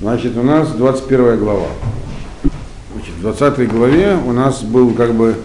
[0.00, 1.68] Значит, у нас 21 глава.
[2.92, 5.36] Значит, в 20 главе у нас был как бы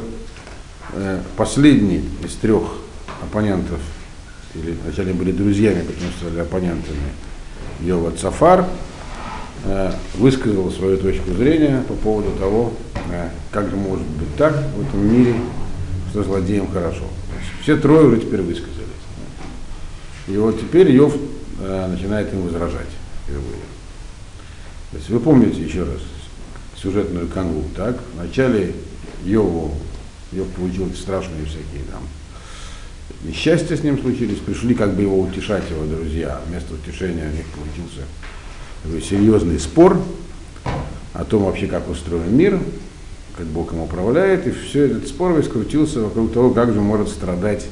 [0.94, 2.63] э, последний из трех
[3.21, 3.79] оппонентов,
[4.55, 7.11] или вначале были друзьями, потом стали оппонентами,
[7.81, 8.65] Йова Цафар,
[9.66, 12.73] э, высказал свою точку зрения по поводу того,
[13.11, 15.36] э, как же может быть так в этом мире,
[16.09, 17.04] что злодеям хорошо.
[17.61, 18.71] Все трое уже теперь высказались.
[20.27, 21.13] И вот теперь Йов
[21.89, 22.88] начинает им возражать
[23.23, 23.73] впервые.
[24.94, 25.99] То есть вы помните еще раз
[26.81, 27.99] сюжетную канву, так?
[28.16, 28.73] Вначале
[29.26, 29.73] Йову,
[30.31, 32.04] Йов получил страшные всякие там
[33.23, 36.41] несчастья с ним случились, пришли как бы его утешать, его друзья.
[36.48, 38.08] Вместо утешения у них получился
[38.84, 40.02] такой серьезный спор
[41.14, 42.59] о том вообще, как устроен мир,
[43.38, 47.09] как Бог им управляет, и все этот спор весь крутился вокруг того, как же может
[47.09, 47.66] страдать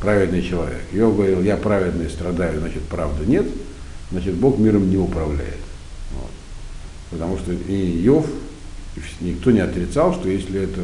[0.00, 0.82] праведный человек.
[0.92, 3.46] Йов говорил, я праведный страдаю, значит, правды нет,
[4.10, 5.63] значит, Бог миром не управляет.
[7.14, 8.26] Потому что и Йов,
[9.20, 10.80] никто не отрицал, что если это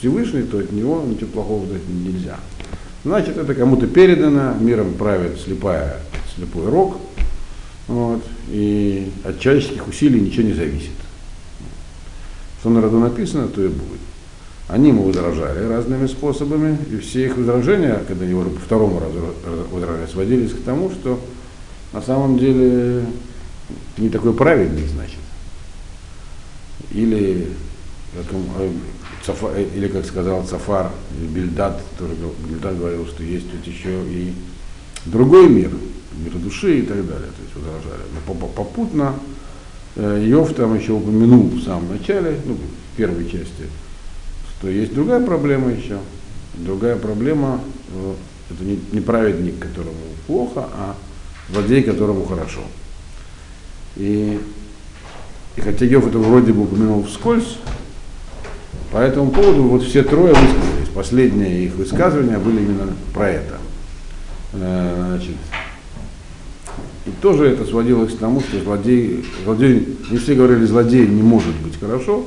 [0.00, 2.40] Всевышний, то от него ничего плохого ждать нельзя.
[3.04, 6.00] Значит, это кому-то передано, миром правит слепая,
[6.34, 6.96] слепой рог,
[7.86, 10.90] вот, и от человеческих усилий ничего не зависит.
[12.58, 14.00] Что на роду написано, то и будет.
[14.66, 19.34] Они ему возражали разными способами, и все их возражения, когда его по второму разу
[19.70, 21.20] возражали, сводились к тому, что
[21.92, 23.04] на самом деле
[23.98, 25.20] не такой праведный, значит.
[26.92, 27.48] Или,
[28.14, 28.22] э,
[29.26, 30.90] э, или как сказал Цафар,
[31.34, 32.14] Бельдат, тоже
[32.48, 34.32] Бельдат говорил, что есть тут еще и
[35.06, 35.70] другой мир,
[36.16, 37.28] мир души и так далее.
[37.28, 38.02] То есть возражали.
[38.26, 39.14] Но попутно
[39.96, 43.66] э, Йов там еще упомянул в самом начале, ну, в первой части,
[44.60, 45.98] то есть другая проблема еще.
[46.54, 47.60] Другая проблема,
[47.94, 48.14] э,
[48.50, 49.94] это не праведник, которому
[50.26, 50.96] плохо, а
[51.52, 52.60] злодей, которому хорошо.
[53.96, 54.40] И,
[55.56, 57.58] и хотя Йов это вроде бы упомянул вскользь,
[58.92, 60.88] по этому поводу вот все трое высказались.
[60.94, 63.58] Последние их высказывания были именно про это.
[64.54, 65.36] Э, значит,
[67.06, 71.54] и тоже это сводилось к тому, что злодей, злодей, не все говорили, злодей не может
[71.56, 72.26] быть хорошо,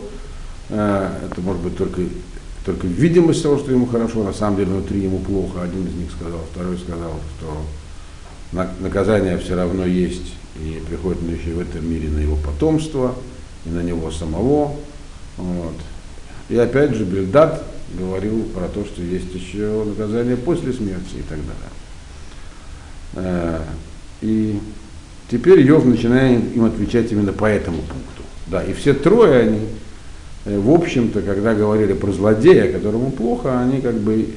[0.69, 2.01] Э, это может быть только,
[2.65, 5.61] только видимость того, что ему хорошо, на самом деле внутри ему плохо.
[5.61, 11.59] Один из них сказал, второй сказал, что наказание все равно есть и приходит еще в
[11.59, 13.15] этом мире на его потомство
[13.65, 14.75] и на него самого.
[15.37, 15.75] Вот.
[16.49, 17.63] И опять же Бельдат
[17.97, 21.71] говорил про то, что есть еще наказание после смерти и так далее.
[23.15, 23.61] Э,
[24.21, 24.59] и
[25.29, 28.23] теперь Йов начинает им отвечать именно по этому пункту.
[28.47, 29.59] Да, и все трое они
[30.45, 34.27] Э, в общем-то, когда говорили про злодея, которому плохо, они как бы,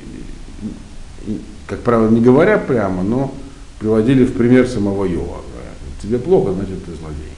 [1.67, 3.35] как правило, не говоря прямо, но
[3.79, 5.41] приводили в пример самого Йова.
[6.03, 7.33] Тебе плохо, значит, ты злодей.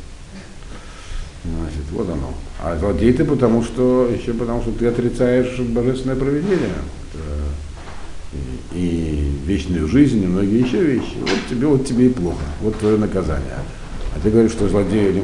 [1.45, 2.35] Значит, вот оно.
[2.61, 6.75] А злодей ты потому что, еще потому что ты отрицаешь божественное проведение
[8.73, 11.17] и, и вечную жизнь, и многие еще вещи.
[11.21, 12.43] Вот тебе, вот тебе и плохо.
[12.61, 13.59] Вот твое наказание.
[14.15, 15.23] А ты говоришь, что злодею,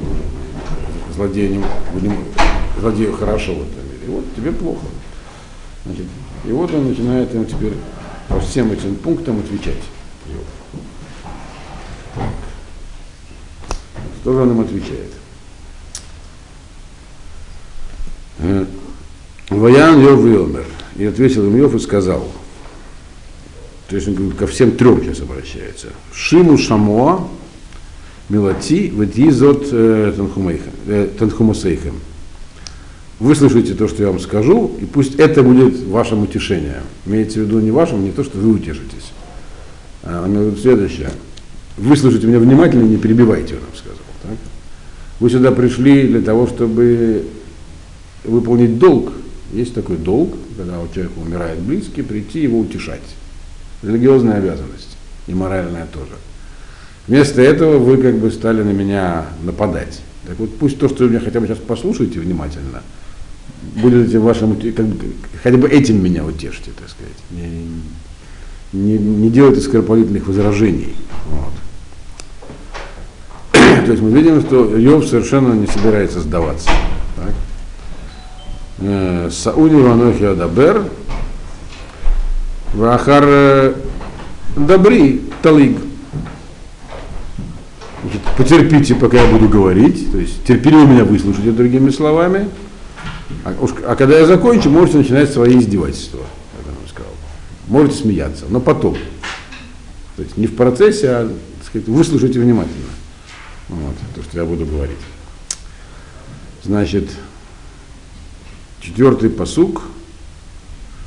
[1.14, 2.14] злодею не, не,
[2.78, 4.06] злодею хорошо в этом мире.
[4.06, 4.86] И вот тебе плохо.
[5.84, 6.06] Значит,
[6.46, 7.72] и вот он начинает ему теперь
[8.28, 9.82] по всем этим пунктам отвечать.
[14.24, 15.10] Что же он им отвечает?
[18.38, 18.64] Э,
[19.50, 20.64] Ваян Йов Йомер.
[20.96, 22.26] И ответил им Йов и сказал,
[23.90, 25.88] то есть он ко всем трем сейчас обращается.
[26.14, 27.28] Шиму Шамоа,
[28.30, 30.14] Милати, Вадизот э,
[31.18, 32.00] Танхумасейхем
[33.20, 36.84] выслушайте то, что я вам скажу, и пусть это будет вашим утешением.
[37.04, 39.12] Имеется в виду не вашим, не то, что вы утешитесь.
[40.02, 41.10] А имею в следующее.
[41.76, 44.13] Выслушайте меня внимательно и не перебивайте, он нам сказал.
[44.28, 44.38] Так?
[45.20, 47.24] Вы сюда пришли для того, чтобы
[48.24, 49.12] выполнить долг.
[49.52, 53.02] Есть такой долг, когда у человека умирает близкий, прийти его утешать.
[53.82, 54.96] Религиозная обязанность.
[55.26, 56.12] И моральная тоже.
[57.06, 60.00] Вместо этого вы как бы стали на меня нападать.
[60.26, 62.82] Так вот пусть то, что вы меня хотя бы сейчас послушаете внимательно,
[63.76, 65.12] будет этим вашим, как бы,
[65.42, 67.12] хотя бы этим меня утешьте, так сказать.
[67.30, 67.66] Не,
[68.72, 70.94] не, не делайте скоропалительных возражений.
[71.30, 71.52] Вот.
[73.84, 76.70] То есть мы видим, что Йов совершенно не собирается сдаваться.
[78.78, 80.84] Э, Сауди Иванохи Адабер,
[82.72, 83.74] Вахар э,
[84.56, 85.78] Добри Талиг.
[88.36, 92.48] Потерпите, пока я буду говорить, то есть терпеливо меня выслушайте другими словами,
[93.44, 96.20] а, уж, а когда я закончу, можете начинать свои издевательства,
[96.64, 97.12] как он сказал.
[97.68, 98.96] Можете смеяться, но потом.
[100.16, 102.93] То есть не в процессе, а так сказать, выслушайте внимательно.
[103.68, 104.98] Вот, то, что я буду говорить.
[106.62, 107.10] Значит,
[108.80, 109.82] четвертый посук.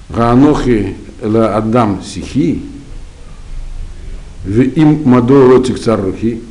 [0.09, 2.63] Гаанохи ла Адам сихи,
[4.45, 6.41] в им мадо царухи.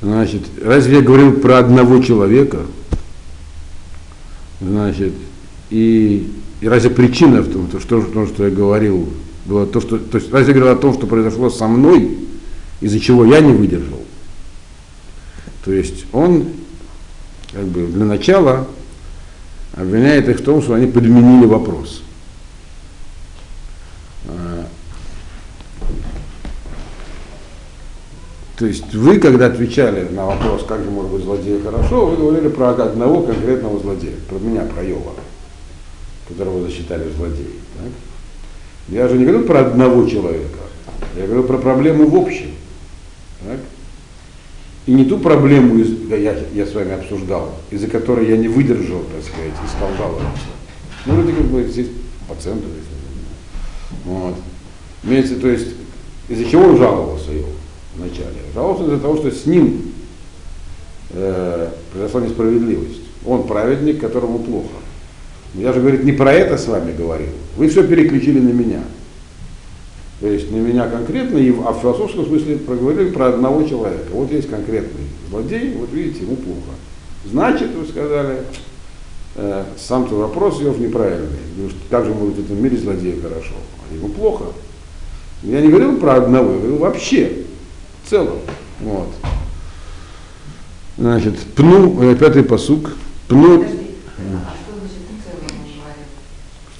[0.00, 2.60] Значит, разве я говорил про одного человека?
[4.60, 5.12] Значит,
[5.70, 6.30] и,
[6.60, 9.08] и разве причина в том, что, в что я говорил,
[9.44, 12.18] было то, что, то есть разве я говорил о том, что произошло со мной,
[12.80, 14.02] из-за чего я не выдержал?
[15.64, 16.48] То есть он,
[17.52, 18.66] как бы, для начала
[19.74, 22.02] обвиняет их в том, что они подменили вопрос.
[24.28, 24.66] А,
[28.56, 32.48] то есть вы, когда отвечали на вопрос, как же может быть злодей хорошо, вы говорили
[32.48, 35.14] про одного конкретного злодея, про меня, про Йова,
[36.28, 37.52] которого засчитали злодеем.
[38.88, 40.60] Я же не говорю про одного человека,
[41.16, 42.52] я говорю про проблему в общем.
[43.44, 43.60] Так?
[44.86, 49.22] И не ту проблему я, я с вами обсуждал, из-за которой я не выдержал, так
[49.22, 50.46] сказать, и стал жаловаться.
[51.04, 51.88] Ну, вроде как бы здесь
[52.26, 52.68] пациенту.
[54.04, 54.34] Вот.
[55.04, 55.68] Имеется, то есть,
[56.28, 57.48] из-за чего он жаловался его
[57.96, 58.36] вначале?
[58.54, 59.92] Жаловался из-за того, что с ним
[61.10, 63.02] э, произошла несправедливость.
[63.26, 64.68] Он праведник, которому плохо.
[65.54, 67.28] Я же, говорит, не про это с вами говорил.
[67.56, 68.82] Вы все переключили на меня.
[70.20, 74.08] То есть на меня конкретно, а в философском смысле проговорили про одного человека.
[74.10, 76.76] Вот есть конкретный злодей, вот видите, ему плохо.
[77.24, 78.38] Значит, вы сказали,
[79.36, 81.38] э, сам-то вопрос Йов неправильный.
[81.50, 83.54] Потому что как же может в этом мире злодеи хорошо?
[83.80, 84.46] А ему плохо.
[85.44, 87.44] Я не говорил про одного, я говорил вообще,
[88.04, 88.38] в целом.
[88.80, 89.10] Вот.
[90.96, 92.90] Значит, пну, э, пятый посук,
[93.28, 93.64] пну.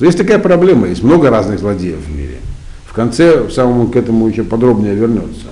[0.00, 2.38] А Есть такая проблема, есть много разных злодеев в мире
[2.93, 5.46] конце в самом к этому еще подробнее вернется.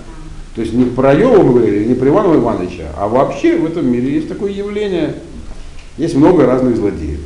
[0.54, 3.90] То есть не про Йова мы говорили, не про Ивана Ивановича, а вообще в этом
[3.90, 5.16] мире есть такое явление,
[5.98, 7.20] есть много разных злодеев.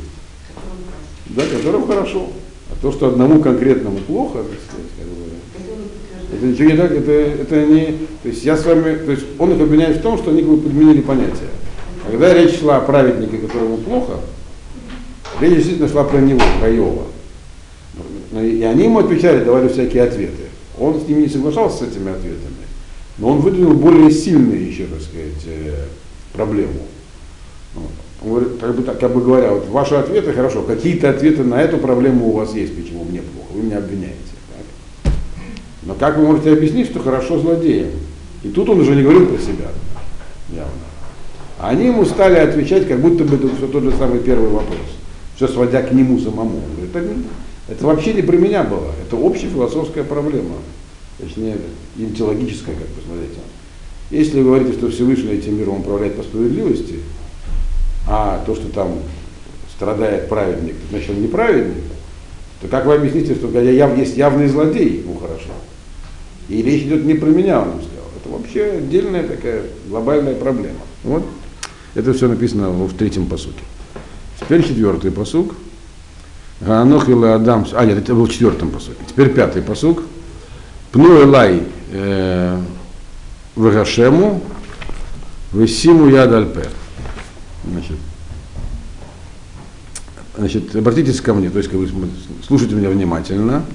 [1.27, 2.27] Да, которым хорошо.
[2.69, 7.11] А то, что одному конкретному плохо, так сказать, как бы, это ничего не так, это,
[7.11, 7.85] это не.
[8.21, 10.51] То есть я с вами, то есть он их обвиняет в том, что они как
[10.51, 11.49] бы подменили понятия.
[12.09, 14.13] Когда речь шла о праведнике, которому плохо,
[15.39, 17.03] речь действительно шла про него, про Йова.
[18.31, 20.43] Ну, и они ему отвечали, давали всякие ответы.
[20.79, 22.65] Он с ними не соглашался с этими ответами,
[23.17, 25.85] но он выдвинул более сильные еще, так сказать, э,
[26.33, 26.81] проблему.
[28.23, 31.77] Он говорит, как бы, как бы говоря, вот ваши ответы, хорошо, какие-то ответы на эту
[31.77, 34.17] проблему у вас есть, почему мне плохо, вы меня обвиняете.
[35.03, 35.13] Так?
[35.83, 37.89] Но как вы можете объяснить, что хорошо злодеям?
[38.43, 39.67] И тут он уже не говорил про себя,
[40.49, 40.71] явно.
[41.59, 44.79] А они ему стали отвечать, как будто бы это все тот же самый первый вопрос,
[45.35, 46.57] все сводя к нему самому.
[46.57, 47.27] Он говорит,
[47.67, 50.55] это вообще не про меня было, это общая философская проблема,
[51.17, 51.57] точнее,
[51.97, 53.39] интеллогическая, как посмотрите.
[54.09, 56.99] Если вы говорите, что Всевышний этим миром управляет по справедливости,
[58.07, 58.99] а то, что там
[59.75, 61.83] страдает праведник, значит он неправедник,
[62.61, 65.49] то как вы объясните, что яв, есть явный злодей, ну хорошо.
[66.49, 68.05] И речь идет не про меня, он сказал.
[68.19, 70.79] Это вообще отдельная такая глобальная проблема.
[71.03, 71.23] Вот.
[71.95, 73.63] Это все написано в третьем посуке.
[74.39, 75.55] Теперь четвертый посук.
[76.61, 78.99] Ганох или Адам, а нет, это был в четвертом посуке.
[79.07, 80.03] Теперь пятый посук.
[80.91, 82.61] Пну Элай э,
[83.55, 84.43] Вегашему
[85.53, 86.69] Весиму Яд Альпе.
[87.65, 87.97] Значит,
[90.37, 91.79] значит, обратитесь ко мне, то есть как
[92.45, 93.65] слушайте меня внимательно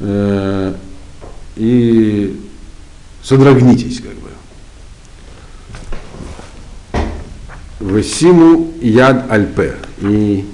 [0.00, 0.74] э,
[1.56, 2.40] и
[3.22, 4.30] содрогнитесь, как бы.
[7.80, 9.76] Весиму Яд Альпе.
[10.00, 10.44] И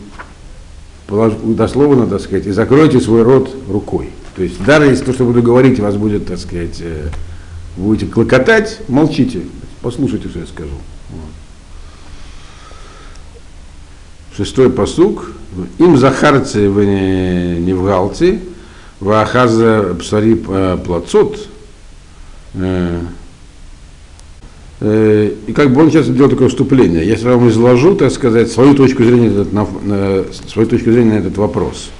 [1.08, 4.10] дословно, так сказать, и закройте свой рот рукой.
[4.36, 7.08] То есть даже если то, что буду говорить, вас будет, так сказать, э,
[7.76, 9.42] будете клокотать, молчите,
[9.82, 10.74] послушайте, что я скажу.
[14.36, 15.30] Шестой посук.
[15.78, 18.40] Им захарцы в невгалцы,
[18.98, 21.48] вахаза псари э, плацот,
[22.54, 23.00] Э,
[24.80, 27.06] и как бы он сейчас делает такое вступление.
[27.06, 31.18] Я вам изложу, так сказать, свою точку зрения, этот, на, на, свою точку зрения на
[31.18, 31.90] этот вопрос.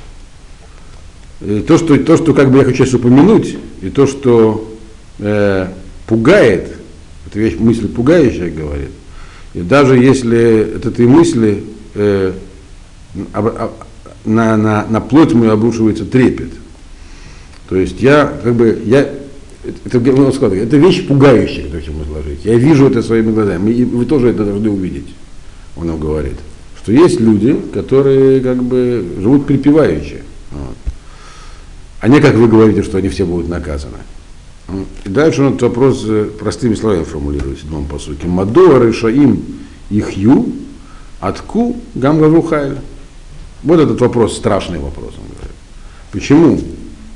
[1.41, 4.77] И то, что, то, что как бы я хочу сейчас упомянуть, и то, что
[5.19, 5.69] э,
[6.07, 6.77] пугает,
[7.27, 8.91] это вещь, мысль пугающая, говорит,
[9.55, 11.65] и даже если от этой мысли
[11.95, 12.33] э,
[14.25, 16.51] на, на, на плоть мою обрушивается трепет,
[17.69, 19.09] то есть я как бы, я
[19.65, 22.45] это, это вещь пугающая, то, чем изложить.
[22.45, 25.15] Я вижу это своими глазами, и вы тоже это должны увидеть,
[25.77, 26.37] он нам говорит.
[26.83, 30.23] Что есть люди, которые как бы живут припеваючи.
[30.51, 30.77] Вот.
[32.01, 33.99] А не как вы говорите, что они все будут наказаны.
[35.05, 38.27] И дальше он этот вопрос э, простыми словами формулирует в седьмом посуке.
[38.27, 39.43] Мадуа решаим
[39.91, 40.47] ихью
[41.21, 42.79] атку гамгавухайль.
[43.63, 45.57] Вот этот вопрос, страшный вопрос, он говорит.
[46.13, 46.61] Почему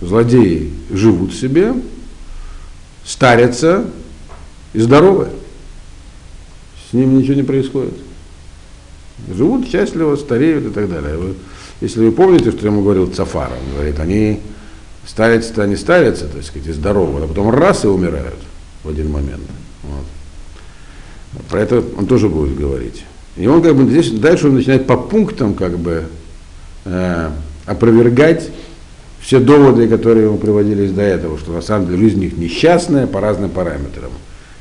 [0.00, 1.74] злодеи живут себе,
[3.08, 3.86] старятся
[4.74, 5.28] и здоровы?
[6.88, 7.94] С ними ничего не происходит.
[9.34, 11.16] Живут счастливо, стареют и так далее.
[11.16, 11.34] Вы,
[11.80, 14.40] если вы помните, что я ему говорил Цафар, он говорит, они
[15.06, 18.38] старятся-то они старятся, так сказать, и здоровы, а потом раз и умирают
[18.84, 19.42] в один момент.
[19.82, 21.42] Вот.
[21.48, 23.04] Про это он тоже будет говорить.
[23.36, 26.04] И он как бы здесь дальше он начинает по пунктам как бы
[26.84, 27.30] э,
[27.66, 28.50] опровергать
[29.28, 33.06] все доводы, которые ему приводились до этого, что на самом деле жизнь у них несчастная
[33.06, 34.10] по разным параметрам.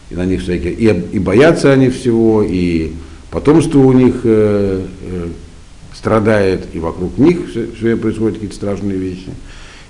[0.10, 2.92] И на них всякие, и, и боятся они всего, и
[3.32, 5.28] потомство у них э, э,
[5.96, 9.30] страдает, и вокруг них все, все происходят какие-то страшные вещи.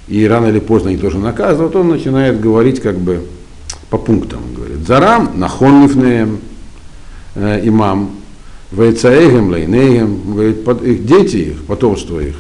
[0.08, 3.24] И рано или поздно они тоже наказывают, он начинает говорить как бы
[3.90, 4.42] по пунктам.
[4.48, 6.38] Он говорит, Зарам, нахоннифнеем,
[7.34, 8.12] э, имам,
[8.72, 12.36] вейцаэгем, лейнеем, говорит, их дети, их, потомство их,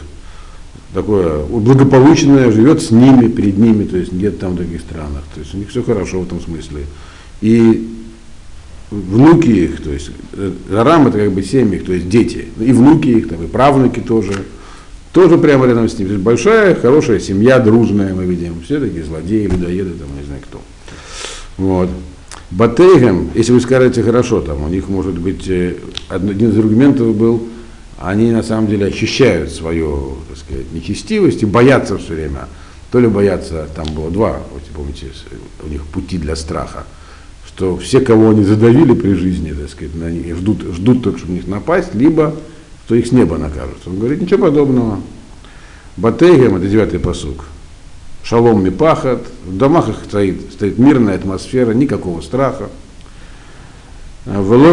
[0.94, 5.24] такое благополучное, живет с ними, перед ними, то есть где-то там в других странах.
[5.34, 6.86] То есть у них все хорошо в этом смысле.
[7.42, 7.90] И
[8.90, 10.12] внуки их, то есть
[10.72, 14.00] Арам это как бы семьи их, то есть дети, и внуки их, там, и правнуки
[14.00, 14.34] тоже,
[15.12, 16.08] тоже прямо рядом с ними.
[16.08, 18.62] То есть большая, хорошая семья, дружная, мы видим.
[18.64, 20.62] Все такие злодеи, людоеды, там, не знаю кто.
[21.58, 21.90] Вот.
[22.50, 25.76] Батейгам, если вы скажете хорошо, там у них может быть, э,
[26.08, 27.44] один из аргументов был,
[28.00, 32.48] они на самом деле ощущают свою, так сказать, нечестивость и боятся все время.
[32.92, 35.08] То ли боятся, там было два, вот, помните,
[35.64, 36.86] у них пути для страха
[37.58, 41.34] что все, кого они задавили при жизни, так сказать, на них, ждут, ждут только, чтобы
[41.34, 42.36] на них напасть, либо
[42.88, 43.80] что их с неба накажут.
[43.86, 45.02] Он говорит, ничего подобного.
[45.98, 47.44] Батейгем, это девятый посук.
[48.24, 49.24] Шалом мипахат.
[49.46, 52.70] В домах их стоит, стоит мирная атмосфера, никакого страха.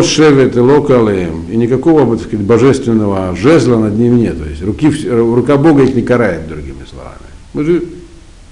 [0.03, 1.45] Шевет и локалеем.
[1.51, 4.39] И никакого сказать, божественного жезла над ними нет.
[4.39, 7.19] То есть руки, рука Бога их не карает, другими словами.
[7.53, 7.85] Мы же,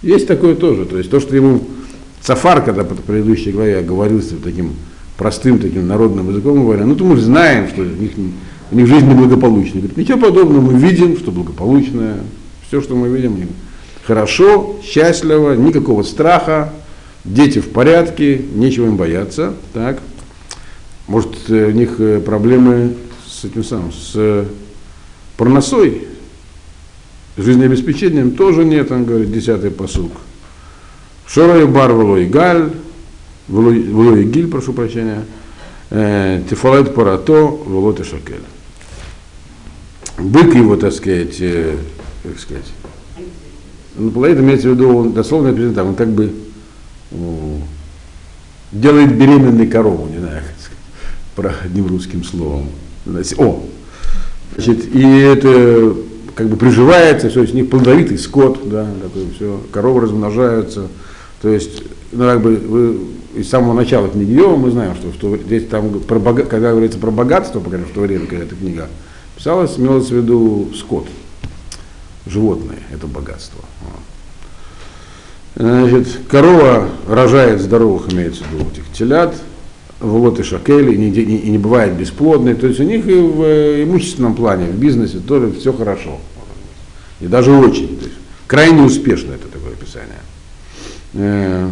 [0.02, 0.85] есть такое тоже.
[0.85, 1.62] То есть то, что ему
[2.23, 4.73] Сафар, когда по предыдущей главе говорился таким
[5.16, 8.12] простым таким народным языком, говоря, ну то мы знаем, что у них,
[8.71, 9.82] у них жизнь неблагополучная.
[9.82, 12.18] Говорит, ничего подобного, мы видим, что благополучное,
[12.66, 13.49] все, что мы видим,
[14.04, 16.73] хорошо, счастливо, никакого страха,
[17.25, 19.54] дети в порядке, нечего им бояться.
[19.73, 20.00] Так.
[21.12, 22.95] Может, э, у них э, проблемы
[23.26, 24.47] с этим самым, с
[25.37, 26.09] парносой,
[27.37, 30.11] с жизнеобеспечением тоже нет, он говорит, десятый посук.
[31.26, 32.73] Шорой бар влой галь,
[33.47, 35.26] влой гиль, прошу прощения,
[35.90, 38.40] э, тифалет парато, влот и шакель.
[40.16, 41.76] Бык его, так сказать, э,
[42.23, 42.73] как сказать,
[43.97, 46.33] ну, плоид имеется в виду, он дословно он как бы
[48.73, 50.42] делает беременной корову, не знаю,
[51.34, 52.68] про одним русским словом.
[53.38, 53.62] О,
[54.54, 55.96] значит, и это
[56.34, 60.88] как бы приживается, все, с них плодовитый скот, да, такое все, коровы размножаются,
[61.42, 62.98] то есть, ну, как бы, вы,
[63.34, 66.98] из самого начала книги Йова мы знаем, что, что здесь там, про бога, когда говорится
[66.98, 68.88] про богатство, по в то время, когда эта книга
[69.36, 71.06] писалась, имелось в виду скот,
[72.26, 73.60] животные, это богатство.
[75.54, 79.34] Значит, корова рожает здоровых, имеется в виду, этих телят,
[80.02, 82.54] вот и шакели, и не, не бывает бесплодной.
[82.54, 86.18] То есть у них и в э, имущественном плане, в бизнесе тоже все хорошо.
[87.21, 87.97] И даже очень.
[87.99, 88.16] То есть,
[88.47, 90.18] крайне успешно это такое описание.
[91.14, 91.71] Э,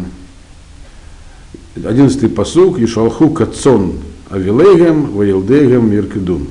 [1.83, 3.95] одиннадцатый посук, Ишалху Кацон
[4.29, 6.47] Авилегем, Ваилдегем, Миркедун.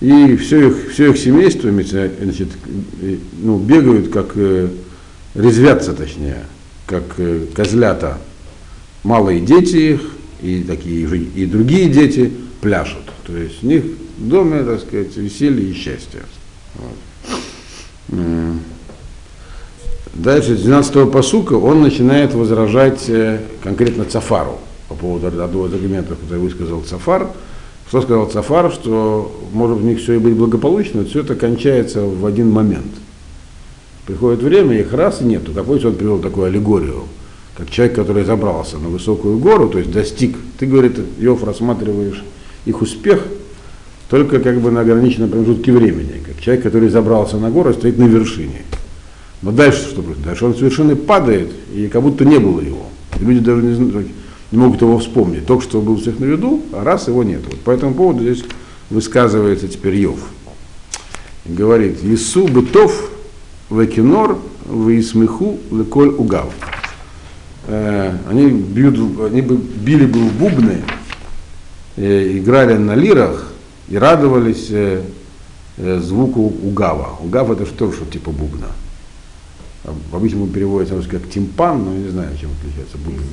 [0.00, 2.48] И все их, все их семейство значит,
[3.40, 4.68] ну, бегают, как э,
[5.36, 6.42] резвятся, точнее,
[6.86, 7.04] как
[7.54, 8.18] козлята.
[9.04, 10.00] Малые дети их,
[10.42, 13.04] и такие и другие дети пляшут.
[13.26, 13.84] То есть у них
[14.18, 16.20] в доме, так сказать, веселье и счастье.
[20.14, 24.58] Дальше, с 12 посука, он начинает возражать э, конкретно Цафару
[24.88, 27.28] по поводу одного из аргументов, который высказал Цафар.
[27.88, 32.02] Что сказал Цафар, что может в них все и быть благополучно, но все это кончается
[32.02, 32.92] в один момент.
[34.06, 35.52] Приходит время, их раз и нету.
[35.52, 37.04] Как помните, он привел такую аллегорию,
[37.56, 40.36] как человек, который забрался на высокую гору, то есть достиг.
[40.58, 42.22] Ты, говорит, Йов, рассматриваешь
[42.64, 43.22] их успех
[44.08, 48.04] только как бы на ограниченном промежутке времени, как человек, который забрался на гору, стоит на
[48.04, 48.62] вершине.
[49.40, 50.22] Но дальше что происходит?
[50.22, 52.86] Дальше он совершенно падает, и как будто не было его.
[53.18, 54.08] И люди даже не, знают,
[54.50, 55.46] не могут его вспомнить.
[55.46, 57.40] Только что был у всех на виду, а раз его нет.
[57.46, 58.44] Вот по этому поводу здесь
[58.90, 60.18] высказывается теперь Йов.
[61.44, 63.10] Говорит, Ису бытов
[63.70, 64.36] векинор
[64.70, 66.52] висмеху леколь угав.
[67.66, 70.82] Э, они, бьют, они бы били бы в бубны,
[71.96, 73.52] э, играли на лирах
[73.88, 75.02] и радовались э,
[75.76, 77.18] э, звуку угава.
[77.20, 78.68] Угав это что, что типа бубна.
[80.12, 83.24] Обычно переводится как тимпан, но я не знаю, чем отличается бубен.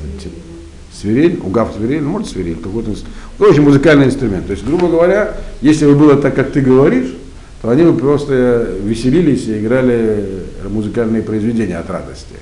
[0.91, 2.95] Свирель, угав свирель, ну, может свирель, какой-то
[3.38, 4.48] ну, общем, музыкальный инструмент.
[4.48, 7.13] То есть, грубо говоря, если бы было так, как ты говоришь,
[7.62, 10.25] то они бы просто веселились и играли
[10.67, 12.36] музыкальные произведения от радости.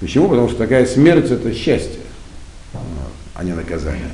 [0.00, 0.28] Почему?
[0.28, 2.00] Потому что такая смерть это счастье,
[3.34, 4.10] а не наказание.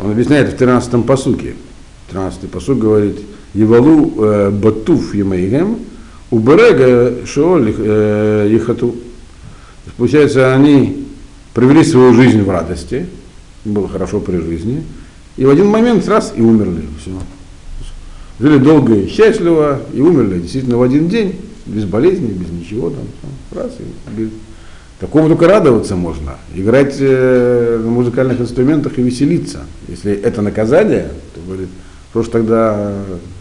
[0.00, 1.54] Он объясняет в 13-м посуке.
[2.10, 3.20] 13-й посук говорит,
[3.54, 5.78] Евалу э, батуф емейгем,
[6.30, 7.70] уберега шооль
[8.50, 8.96] ехату.
[9.96, 11.06] Получается, они
[11.54, 13.06] провели свою жизнь в радости,
[13.64, 14.84] было хорошо при жизни,
[15.36, 16.84] и в один момент раз и умерли.
[17.00, 17.12] Все.
[18.40, 23.04] Жили долго и счастливо, и умерли действительно в один день, без болезни, без ничего там.
[23.52, 24.30] Раз и без...
[24.98, 26.36] Такому только радоваться можно.
[26.54, 29.60] Играть э, на музыкальных инструментах и веселиться.
[29.88, 31.68] Если это наказание, то говорит,
[32.10, 32.94] что ж тогда,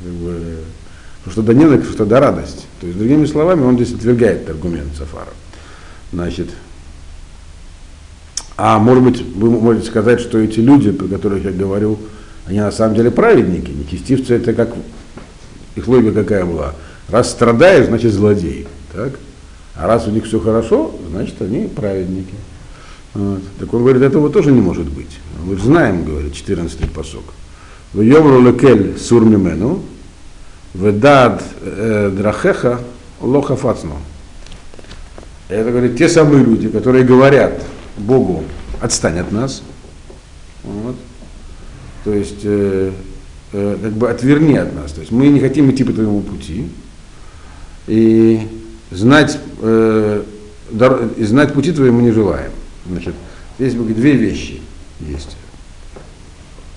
[0.03, 0.41] как бы,
[1.31, 2.67] что тогда не что тогда радость.
[2.81, 5.31] То есть, другими словами, он здесь отвергает аргумент Сафара.
[6.11, 6.49] Значит,
[8.57, 11.97] а может быть, вы можете сказать, что эти люди, про которых я говорю,
[12.49, 13.69] они на самом деле праведники.
[13.69, 14.73] Нечестивцы это как,
[15.75, 16.73] их логика какая была.
[17.07, 18.67] Раз страдаешь, значит злодей.
[18.91, 19.19] Так?
[19.75, 22.33] А раз у них все хорошо, значит они праведники.
[23.13, 23.41] Вот.
[23.59, 25.19] Так он говорит, этого тоже не может быть.
[25.43, 27.23] Мы знаем, говорит, 14-й посок.
[27.93, 29.83] В Йомру лекель сур мимену,
[30.73, 32.81] ведад э, драхеха
[33.21, 33.97] лоха фацну.
[35.49, 37.63] Это, говорит, те самые люди, которые говорят
[37.97, 38.43] Богу,
[38.81, 39.61] отстань от нас.
[40.63, 40.95] Вот.
[42.03, 42.91] То есть, э,
[43.53, 44.91] э, как бы отверни от нас.
[44.91, 46.67] То есть мы не хотим идти по твоему пути.
[47.87, 48.41] И
[48.91, 50.23] знать, э,
[50.71, 52.51] дор- и знать пути твои мы не желаем.
[52.87, 53.15] Значит,
[53.57, 54.61] здесь две вещи
[54.99, 55.35] есть.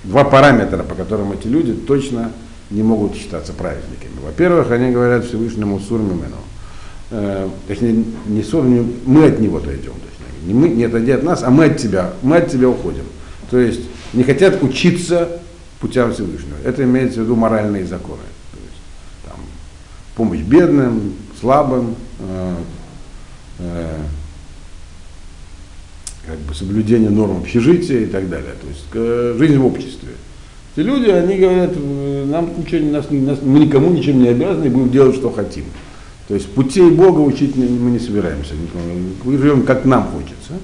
[0.04, 2.32] Два параметра, по которым эти люди точно
[2.70, 4.12] не могут считаться праведниками.
[4.24, 6.36] Во-первых, они говорят Всевышнему Сурмимену.
[7.10, 9.92] Э, точнее, не Сурмимену, мы от него отойдем.
[9.92, 13.04] Точнее, не мы, не отойди от нас, а мы от тебя, мы от тебя уходим.
[13.50, 13.82] То есть
[14.12, 15.40] не хотят учиться
[15.80, 16.56] путям Всевышнего.
[16.64, 18.22] Это имеется в виду моральные законы.
[18.52, 18.82] То есть,
[19.24, 19.36] там,
[20.14, 22.54] помощь бедным, слабым, э,
[23.58, 23.98] э,
[26.26, 28.52] как бы соблюдение норм общежития и так далее.
[28.60, 30.10] То есть э, жизнь в обществе.
[30.74, 34.90] Эти люди, они говорят, э, нам ничего нас, нас, мы никому ничем не обязаны, будем
[34.90, 35.64] делать, что хотим.
[36.28, 38.54] То есть путей Бога учить мы не собираемся.
[39.24, 40.54] Мы живем, как нам хочется.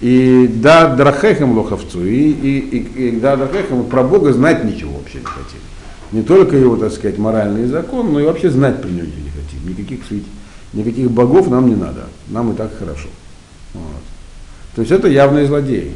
[0.00, 5.18] И да, драхехам лоховцу, и, и, и, и да, драхехам, про Бога знать ничего вообще
[5.18, 5.60] не хотим.
[6.12, 9.68] Не только его, так сказать, моральный закон, но и вообще знать про него не хотим.
[9.68, 10.00] Никаких,
[10.72, 12.06] никаких богов нам не надо.
[12.28, 13.08] Нам и так хорошо.
[13.74, 14.02] Вот.
[14.74, 15.92] То есть это явные злодеи.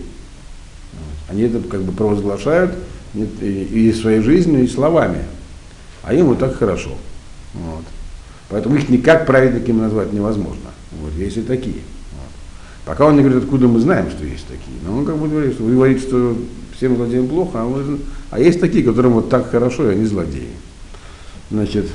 [1.28, 2.72] Они это как бы провозглашают
[3.14, 5.24] и, и своей жизнью, и словами.
[6.02, 6.90] А им вот так хорошо.
[7.54, 7.84] Вот.
[8.48, 10.70] Поэтому их никак праведниками назвать невозможно.
[11.00, 11.82] Вот, есть и такие.
[12.90, 14.76] Пока он не говорит, откуда мы знаем, что есть такие.
[14.84, 16.36] Но он как бы говорит, что вы говорите, что
[16.76, 18.00] всем злодеям плохо, а, вы,
[18.30, 20.48] а есть такие, которым вот так хорошо, и они злодеи.
[21.52, 21.86] Значит,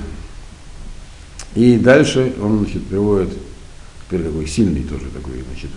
[1.54, 3.28] и дальше он значит, приводит
[4.06, 5.70] теперь такой сильный тоже такой, значит,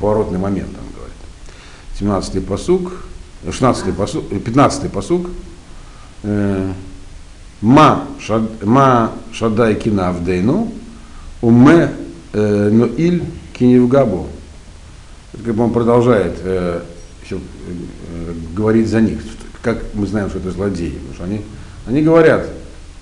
[0.00, 2.32] поворотный момент, он говорит.
[2.32, 2.94] 17-й посук,
[3.44, 5.30] 16-й посук, 15-й посук,
[6.24, 6.72] э,
[7.60, 10.72] Ма, шад, ма шадай кина авдейну,
[11.42, 11.92] уме
[12.32, 12.88] э, но
[13.56, 14.30] киневгабу.
[15.58, 16.82] Он продолжает э,
[17.30, 17.36] э,
[18.54, 19.20] говорить за них,
[19.62, 20.90] как мы знаем, что это злодеи.
[20.90, 21.40] Потому что они,
[21.86, 22.48] они говорят,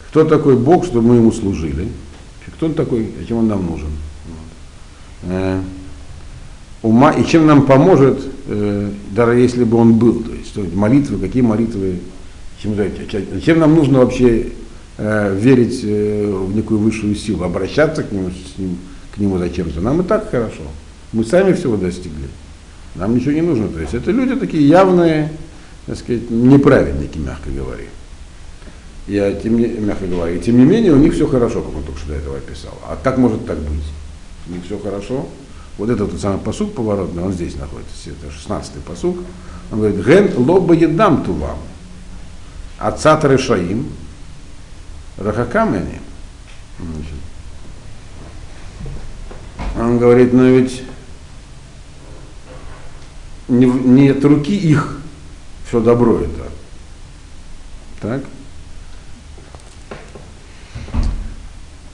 [0.08, 1.88] кто такой Бог, чтобы мы ему служили,
[2.56, 3.90] кто он такой, зачем он нам нужен.
[5.24, 5.60] Э,
[6.82, 11.42] ума, и чем нам поможет, э, даже если бы он был, то есть молитвы, какие
[11.42, 12.00] молитвы,
[12.62, 12.74] чем,
[13.32, 14.48] зачем нам нужно вообще
[14.98, 18.78] э, верить э, в некую высшую силу, обращаться к нему, с ним,
[19.14, 19.80] к нему зачем-то.
[19.80, 20.62] Нам и так хорошо.
[21.12, 22.28] Мы сами всего достигли.
[22.94, 23.68] Нам ничего не нужно.
[23.68, 25.30] То есть это люди такие явные,
[25.86, 27.84] так сказать, неправедники, мягко говоря.
[29.06, 31.82] И, тем не, мягко говоря, и тем не менее у них все хорошо, как он
[31.82, 32.78] только что до этого описал.
[32.86, 33.84] А как может так быть?
[34.48, 35.28] У них все хорошо.
[35.78, 39.18] Вот этот тот самый посук поворотный, он здесь находится, это 16-й посук.
[39.70, 41.58] Он говорит, ген лоба едам ту вам.
[42.78, 43.88] Отца Решаим,
[45.16, 46.00] Рахакамени.
[49.78, 50.82] Он говорит, но ведь
[53.52, 54.98] не, не от руки их
[55.66, 56.48] все добро это.
[58.00, 58.22] Так?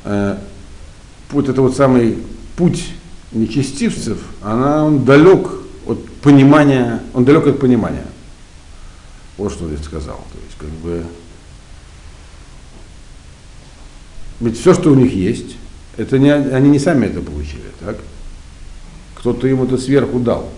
[0.09, 0.37] э,
[1.31, 2.18] вот это вот самый
[2.57, 2.92] путь
[3.33, 5.49] нечестивцев, она, он далек
[5.87, 8.07] от понимания, он далек от понимания.
[9.37, 10.16] Вот что здесь сказал.
[10.16, 11.05] То есть, как бы,
[14.40, 15.57] ведь все, что у них есть,
[15.97, 17.99] это не, они не сами это получили, так?
[19.16, 20.49] Кто-то им это сверху дал.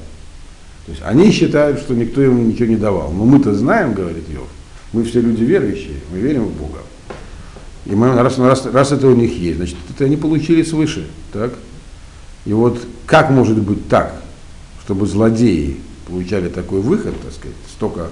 [0.87, 3.13] То есть они считают, что никто им ничего не давал.
[3.13, 4.49] Но мы-то знаем, говорит Йов,
[4.93, 6.79] мы все люди верующие, мы верим в Бога.
[7.87, 11.07] И мы, раз, раз, раз это у них есть, значит, это они получили свыше.
[11.33, 11.53] Так?
[12.45, 14.23] И вот как может быть так,
[14.85, 18.09] чтобы злодеи получали такой выход, так сказать, столько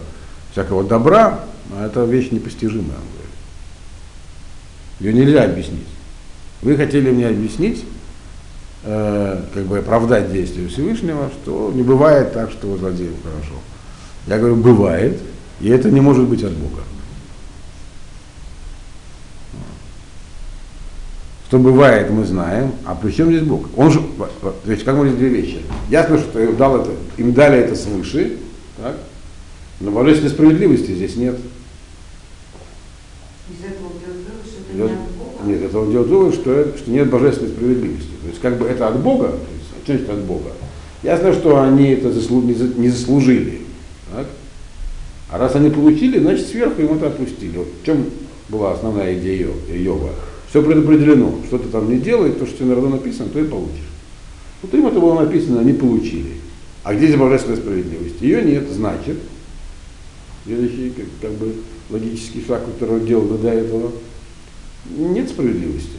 [0.53, 3.29] всякого добра, а это вещь непостижимая, он говорит.
[5.01, 5.87] Ее нельзя объяснить.
[6.63, 7.85] Вы хотели мне объяснить,
[8.85, 13.55] э, как бы оправдать действие Всевышнего, что не бывает так, что у злодеев хорошо.
[14.27, 15.19] Я говорю, бывает,
[15.61, 16.83] и это не может быть от Бога.
[21.49, 23.69] Что бывает, мы знаем, а при чем здесь Бог?
[23.75, 24.03] Он же,
[24.43, 25.63] то есть, как мы две вещи.
[25.89, 28.37] Ясно, что им, дал это, им дали это свыше,
[28.77, 28.97] так?
[29.81, 31.37] но божественной справедливости здесь нет.
[33.49, 35.45] Из этого делать вывод, что это не от Бога?
[35.47, 38.11] Нет, это он делает вывод, что, что нет божественной справедливости.
[38.29, 40.51] То есть, как бы это от Бога, то есть, что значит от Бога?
[41.03, 43.61] Ясно, что они это заслу, не, за, не заслужили.
[44.15, 44.27] Так?
[45.31, 47.57] А раз они получили, значит сверху им это отпустили.
[47.57, 48.05] Вот в чем
[48.51, 50.11] была основная идея Йова?
[50.51, 51.37] Все предопределено.
[51.47, 53.89] Что ты там не делай, то, что тебе народу написано, то и получишь.
[54.61, 56.33] Вот им это было написано, они получили.
[56.85, 58.21] А где здесь божественная справедливость?
[58.21, 59.17] Ее нет, значит,
[60.45, 61.55] следующий как, как бы
[61.89, 63.91] логический шаг, который он делал до этого,
[64.99, 65.97] нет справедливости.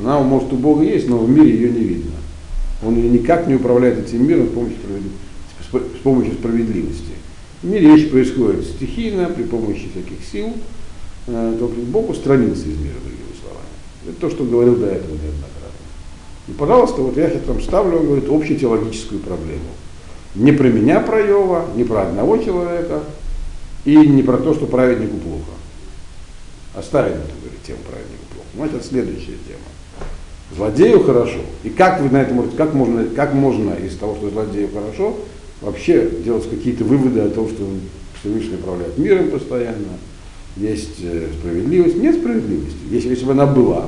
[0.00, 2.12] Она, может, у Бога есть, но в мире ее не видно.
[2.84, 4.78] Он ее никак не управляет этим миром с помощью,
[5.72, 7.12] с помощью справедливости.
[7.62, 10.52] В мире вещи происходят стихийно, при помощи всяких сил,
[11.28, 13.68] Э, только Бог устранился из мира, другими словами.
[14.06, 15.68] Это то, что говорил до этого неоднократно.
[16.48, 19.68] И, пожалуйста, вот я там ставлю, он говорит, общую теологическую проблему.
[20.34, 23.02] Не про меня, про Йова, не про одного человека,
[23.84, 25.52] и не про то, что праведнику плохо.
[26.74, 28.48] Оставим эту, говорит, тему праведнику плохо.
[28.54, 29.67] Ну, это следующая тема.
[30.54, 31.38] Злодею хорошо.
[31.62, 35.16] И как вы на это можете, как можно, как можно из того, что злодею хорошо,
[35.60, 37.64] вообще делать какие-то выводы о том, что
[38.20, 39.98] Всевышний управляет миром постоянно,
[40.56, 41.96] есть э, справедливость.
[41.96, 42.78] Нет справедливости.
[42.90, 43.86] Если, если бы она была,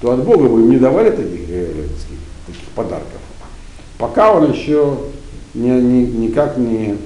[0.00, 3.20] то от Бога бы им не давали таких, э, таких, таких подарков.
[3.98, 4.98] Пока он еще
[5.54, 6.96] не, не, никак не,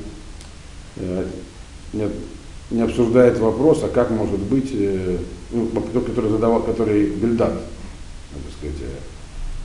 [0.97, 1.25] э,
[1.93, 2.09] не,
[2.71, 5.19] не обсуждает вопрос, а как может быть, э,
[5.51, 5.67] ну,
[6.01, 7.53] который задавал, который Бельдат,
[8.33, 8.77] так сказать,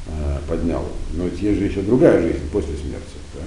[0.07, 0.85] э, поднял.
[1.13, 3.17] Но ведь есть же еще другая жизнь после смерти.
[3.33, 3.43] Так?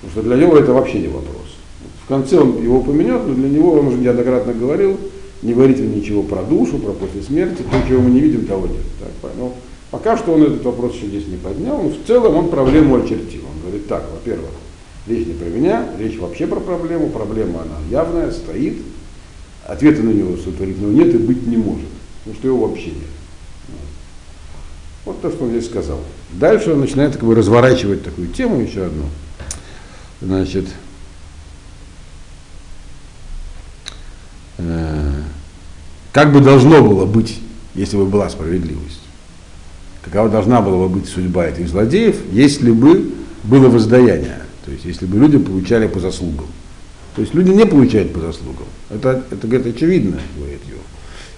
[0.00, 1.56] Потому что для него это вообще не вопрос.
[2.04, 4.98] В конце он его упомянет, но для него, он уже неоднократно говорил,
[5.42, 8.82] не говорите ничего про душу, про после смерти, то, чего мы не видим, того нет.
[9.00, 9.54] Так, но
[9.90, 13.42] пока что он этот вопрос еще здесь не поднял, но в целом он проблему очертил.
[13.52, 14.50] Он говорит так, во-первых,
[15.06, 18.78] речь не про меня, речь вообще про проблему, проблема она явная, стоит,
[19.66, 21.88] ответа на него сотворительного нет и быть не может,
[22.24, 23.11] потому что его вообще нет.
[25.04, 26.00] Вот то, что он здесь сказал.
[26.30, 29.06] Дальше он начинает как бы разворачивать такую тему еще одну.
[30.20, 30.66] Значит,
[34.58, 35.22] Э,
[36.12, 37.38] как бы должно было быть,
[37.74, 39.00] если бы была справедливость?
[40.02, 43.12] Какова должна была бы быть судьба этих злодеев, если бы
[43.44, 44.42] было воздаяние?
[44.64, 46.46] То есть, если бы люди получали по заслугам.
[47.16, 48.66] То есть люди не получают по заслугам.
[48.90, 50.80] Это, это говорит, очевидно, говорит его.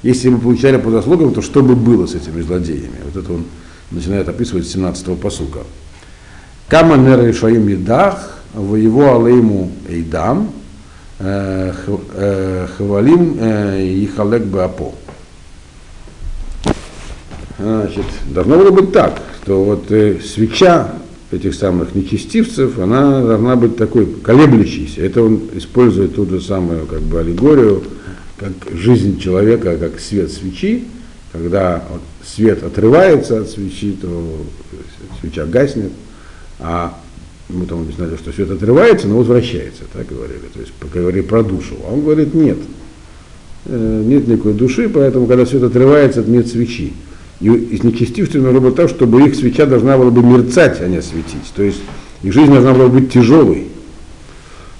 [0.04, 3.00] Если бы получали по заслугам, то что бы было с этими злодеями?
[3.04, 3.44] Вот это он
[3.90, 5.60] начинает описывать с 17-го посука.
[6.68, 10.50] Кама нера Ишаим Едах, его алейму Эйдам,
[11.20, 11.72] Э,
[12.16, 14.92] э, Хавалим э, и Халек Баапо.
[17.56, 20.92] Значит, должно было быть так, что вот свеча
[21.30, 25.02] этих самых нечестивцев, она должна быть такой колеблющейся.
[25.02, 27.84] Это он использует ту же самую как бы аллегорию,
[28.44, 30.85] как жизнь человека, как свет свечи.
[31.33, 31.83] Когда
[32.24, 34.44] свет отрывается от свечи, то
[35.20, 35.90] свеча гаснет,
[36.61, 36.96] а
[37.48, 41.74] мы там объясняли, что свет отрывается, но возвращается, так говорили, то есть говорили про душу.
[41.85, 42.59] А он говорит, нет,
[43.66, 46.92] э, нет никакой души, поэтому, когда свет отрывается, нет свечи.
[47.40, 51.02] И из нечестивцев нужно было так, чтобы их свеча должна была бы мерцать, а не
[51.02, 51.52] светить.
[51.57, 51.80] То есть
[52.22, 53.68] их жизнь должна была быть тяжелой.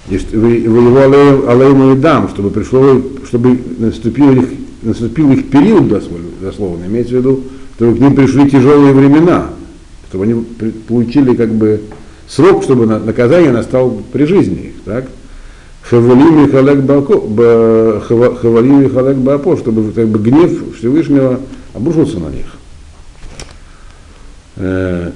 [0.07, 4.49] Вы его алейма и дам, чтобы пришло, чтобы наступил их,
[4.83, 7.43] наступил их период, дословно, имеется в виду,
[7.75, 9.49] чтобы к ним пришли тяжелые времена,
[10.09, 10.45] чтобы они
[10.87, 11.81] получили как бы
[12.27, 14.83] срок, чтобы наказание настал при жизни их.
[14.85, 15.05] Так?
[15.81, 16.79] Хавалим и халек
[19.17, 21.39] баапо, чтобы как бы, гнев Всевышнего
[21.73, 22.45] обрушился на них.
[24.55, 25.11] Э,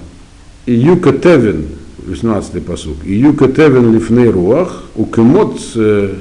[0.66, 1.66] и Юка Тевин,
[2.10, 6.16] 18-й посук, и Юка Тевин лифней руах, у кемот э,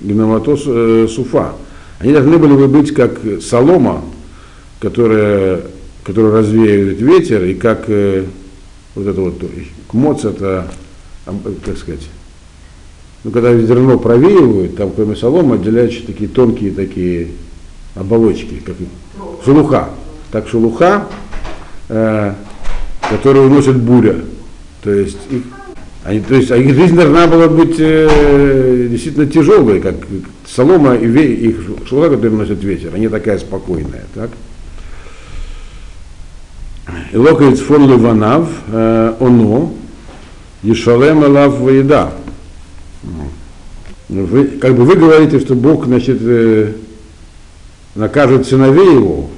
[0.00, 1.52] гноматос э, суфа.
[1.98, 4.02] Они должны были бы быть как солома,
[4.80, 5.60] которая,
[6.04, 7.88] которую развеивает ветер, и как
[8.94, 9.42] вот это вот,
[9.88, 10.66] кмоц это,
[11.64, 12.08] как сказать,
[13.22, 17.28] ну, когда зерно провеивают, там кроме соломы отделяются такие тонкие такие
[17.94, 18.76] оболочки, как
[19.44, 19.90] шелуха.
[20.32, 21.06] Так шелуха,
[21.88, 22.34] э,
[23.10, 24.16] которую уносит буря.
[24.82, 25.42] То есть их,
[26.04, 29.96] они, то есть их жизнь должна была быть э, действительно тяжелой, как
[30.46, 34.04] солома и ве, их шелуха, которую носит ветер, они такая спокойная.
[34.14, 34.30] Так?
[37.12, 39.74] Локается фон Ливанав, э, оно,
[40.62, 42.12] Ешалем Алав Ваеда.
[44.08, 46.72] Вы, как бы вы говорите, что Бог значит, э,
[47.94, 49.30] накажет сыновей его,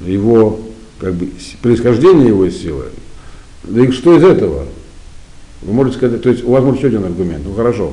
[0.00, 0.60] его
[0.98, 1.28] как бы,
[1.62, 2.86] происхождение его силы.
[3.64, 4.66] Да и что из этого?
[5.62, 7.92] Вы можете сказать, то есть у вас может еще один аргумент, ну хорошо.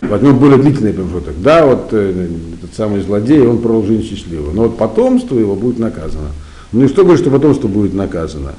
[0.00, 1.40] Возьмем более длительный промежуток.
[1.42, 4.52] Да, вот э, этот самый злодей, он прожил жизнь счастливо.
[4.52, 6.28] Но вот потомство его будет наказано.
[6.72, 8.54] Ну и что говорит, что потомство будет наказано?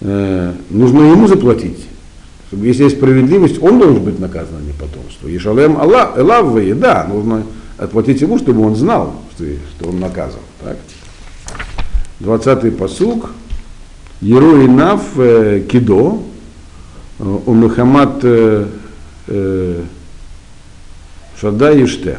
[0.00, 1.86] Э, нужно ему заплатить.
[2.48, 5.28] Чтобы, если есть справедливость, он должен быть наказан, а не потомство.
[5.28, 7.42] Ешалем Аллах, Элав да, нужно
[7.78, 9.44] отплатить ему, чтобы он знал, что,
[9.76, 10.40] что он наказан.
[10.62, 10.76] Так?
[12.20, 13.30] 20-й посук.
[14.20, 16.22] Ерой Нав э, Кидо,
[17.18, 18.66] у Мухаммад э,
[19.28, 19.82] э,
[21.40, 22.18] Шада Иште.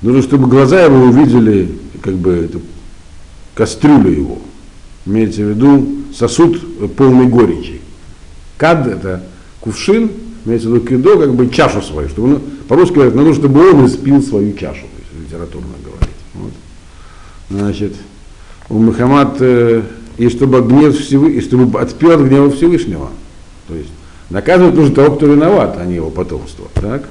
[0.00, 2.60] Нужно, чтобы глаза его увидели, как бы, эту
[3.54, 4.38] кастрюлю его.
[5.06, 7.80] Имеется в виду сосуд полный горечи.
[8.56, 9.24] Кад это
[9.60, 10.10] кувшин,
[10.44, 12.08] имеется в виду кидо, как бы чашу свою.
[12.08, 14.86] Чтобы, он, по-русски говорят, надо, чтобы он испил свою чашу,
[15.20, 16.16] литературно говорить.
[16.34, 16.52] Вот.
[17.50, 17.94] Значит,
[18.68, 19.82] у Мухаммад, э,
[20.16, 23.10] и чтобы гнев Всевышнего, и чтобы отпил от гнева Всевышнего.
[23.68, 23.90] То есть
[24.30, 26.66] наказывать нужно того, кто виноват, а не его потомство.
[26.74, 27.08] Так?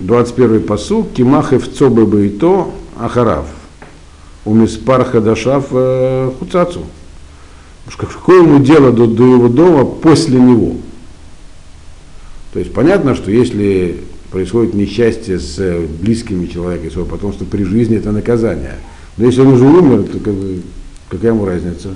[0.00, 3.46] 21 посуд, Кимах Эвцо Бейто Ахарав
[4.44, 5.68] у Миспар Хадашав
[6.38, 6.86] Хуцацу.
[7.96, 10.76] Какое ему дело до, до его дома после него?
[12.52, 18.12] То есть понятно, что если происходит несчастье с близкими человека, своего потомства при жизни, это
[18.12, 18.76] наказание.
[19.16, 20.62] Но если он уже умер, то как бы,
[21.08, 21.94] какая ему разница?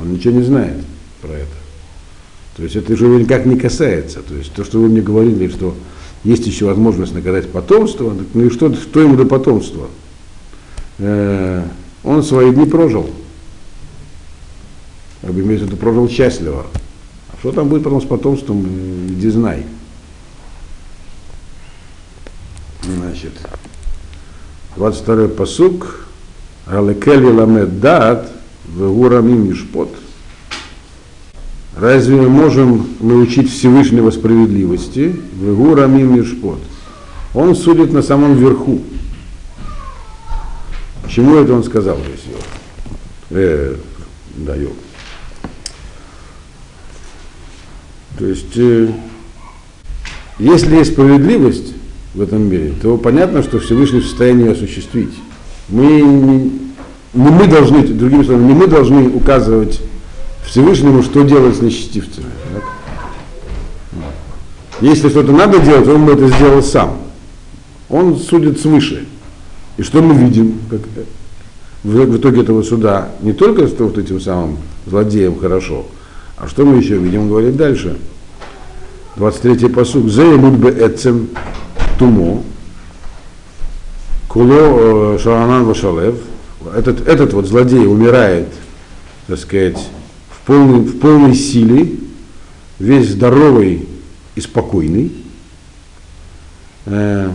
[0.00, 0.76] Он ничего не знает
[1.22, 1.60] про это.
[2.56, 4.20] То есть это же его никак не касается.
[4.20, 5.74] То есть то, что вы мне говорили, что
[6.24, 9.88] есть еще возможность наказать потомство, ну и что, что ему до потомства?
[10.98, 11.64] Э,
[12.04, 13.08] он свои дни прожил.
[15.22, 16.66] Имеется в виду, прожил счастливо.
[17.32, 18.66] А что там будет потом с потомством,
[19.08, 19.64] иди знай.
[22.82, 23.32] Значит,
[24.76, 26.06] 22-й посук.
[26.70, 28.30] Алекели ламед дат
[28.68, 29.90] вегурамим мишпот.
[31.76, 35.16] Разве мы можем научить Всевышнего справедливости?
[35.40, 36.60] Вегурамим мишпот.
[37.34, 38.80] Он судит на самом верху.
[41.08, 42.36] Чему это он сказал здесь?
[43.30, 43.74] Э,
[44.36, 44.54] да.
[48.16, 48.92] То есть, э,
[50.38, 51.74] если есть справедливость
[52.14, 55.10] в этом мире, то понятно, что Всевышний в состоянии осуществить.
[55.70, 56.50] Мы
[57.12, 59.80] не, мы должны, другими словами, не мы должны указывать
[60.44, 62.26] Всевышнему, что делать с нечестивцами.
[62.52, 62.62] Так?
[64.80, 66.96] Если что-то надо делать, он бы это сделал сам.
[67.88, 69.06] Он судит свыше.
[69.76, 70.80] И что мы видим как,
[71.82, 73.10] в, в итоге этого суда?
[73.20, 75.86] Не только что вот этим самым злодеям хорошо,
[76.36, 77.98] а что мы еще видим, говорит дальше.
[79.16, 80.08] 23-й посуг.
[80.08, 81.28] Зе бы эцем
[81.98, 82.42] тумо,
[84.30, 86.14] куло шаранан вашалев.
[86.76, 88.46] Этот, этот вот злодей умирает,
[89.26, 89.78] так сказать,
[90.30, 91.96] в полной, в полной силе,
[92.78, 93.88] весь здоровый
[94.36, 95.12] и спокойный.
[96.86, 97.28] Э,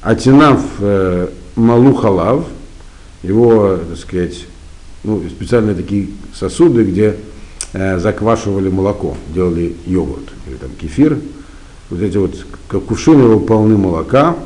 [0.00, 2.44] Атинав э, Малухалав,
[3.24, 4.46] его, так сказать,
[5.02, 7.16] ну, специальные такие сосуды, где
[7.72, 11.18] э, заквашивали молоко, делали йогурт или там кефир.
[11.90, 12.36] Вот эти вот
[12.86, 14.36] кувшины его полны молока,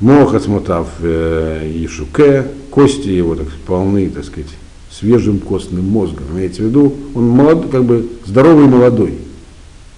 [0.00, 4.50] Мохасмотав э, Ишуке, кости его так, полны, так сказать,
[4.90, 6.24] свежим костным мозгом.
[6.32, 9.18] Имеется в виду, он молод, как бы здоровый и молодой.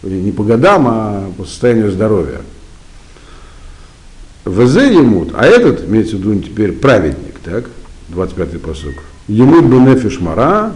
[0.02, 2.40] Не по годам, а по состоянию здоровья.
[4.44, 7.68] ВЗ емут, а этот, имеется в виду теперь праведник, так,
[8.10, 8.94] 25-й посок.
[9.26, 10.72] Емут бенефиш мара,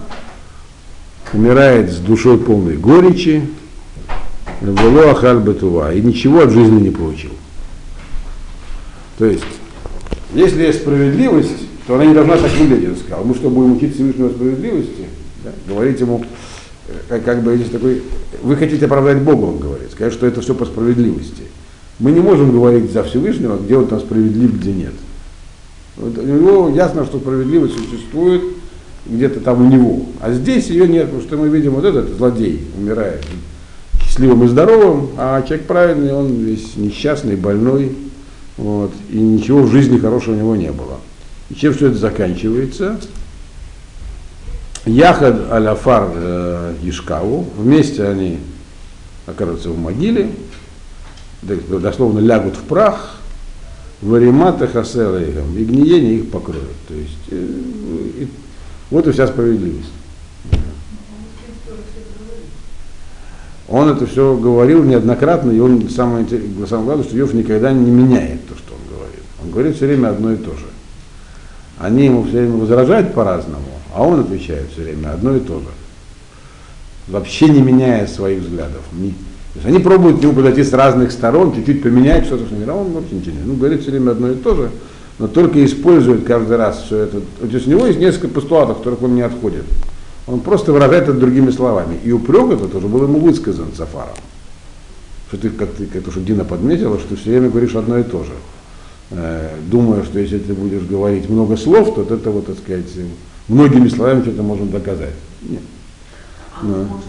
[1.32, 3.46] умирает с душой полной горечи,
[4.60, 7.30] вело ахаль бетува, и ничего от жизни не получил.
[9.20, 9.44] То есть,
[10.32, 13.22] если есть справедливость, то она не должна так выглядеть, он сказал.
[13.22, 15.04] Мы что, будем учить Всевышнего справедливости?
[15.44, 15.50] Да?
[15.68, 16.24] Говорить ему,
[17.06, 18.02] как, как бы, есть такой,
[18.42, 21.42] вы хотите оправдать Бога, он говорит, сказать, что это все по справедливости.
[21.98, 24.94] Мы не можем говорить за Всевышнего, где он там справедлив, где нет.
[25.98, 28.42] Вот у него ясно, что справедливость существует
[29.04, 30.06] где-то там у него.
[30.22, 33.22] А здесь ее нет, потому что мы видим, вот этот злодей умирает
[34.02, 37.92] счастливым и здоровым, а человек правильный, он весь несчастный, больной,
[38.60, 41.00] вот, и ничего в жизни хорошего у него не было.
[41.48, 43.00] И чем все это заканчивается?
[44.84, 48.38] Яхад аляфар э, Ишкаву, вместе они
[49.26, 50.32] окажутся в могиле,
[51.40, 53.16] дословно лягут в прах,
[54.02, 56.76] варимата хасерейхам, и гниение их покроет.
[56.86, 58.28] То есть э, и,
[58.90, 59.92] вот и вся справедливость.
[63.70, 66.26] Он это все говорил неоднократно, и он самое,
[66.68, 69.22] самое главное, что Йов никогда не меняет то, что он говорит.
[69.42, 70.66] Он говорит все время одно и то же.
[71.78, 75.68] Они ему все время возражают по-разному, а он отвечает все время одно и то же.
[77.06, 78.82] Вообще не меняя своих взглядов.
[78.92, 82.56] Не, то есть они пробуют к нему подойти с разных сторон, чуть-чуть поменять что-то, что
[82.68, 84.70] а он вообще ничего не Ну, говорит все время одно и то же,
[85.18, 87.20] но только использует каждый раз все это.
[87.20, 89.64] То есть у него есть несколько постулатов, которых он не отходит.
[90.26, 91.98] Он просто выражает это другими словами.
[92.04, 94.14] И упрек этот тоже был ему высказан Сафаром.
[95.28, 98.02] Что ты, как, ты, как то, что Дина подметила, что все время говоришь одно и
[98.02, 98.32] то же.
[99.10, 102.86] Э, думая, что если ты будешь говорить много слов, то это вот, так сказать,
[103.48, 105.14] многими словами что-то можем доказать.
[105.42, 105.62] Нет.
[106.54, 106.84] А Но.
[106.84, 107.06] может